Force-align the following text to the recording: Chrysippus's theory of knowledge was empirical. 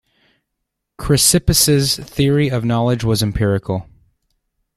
Chrysippus's 0.97 1.95
theory 1.97 2.49
of 2.49 2.65
knowledge 2.65 3.03
was 3.03 3.21
empirical. 3.21 3.85